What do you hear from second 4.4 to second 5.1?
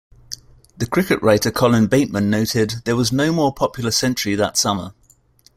summer".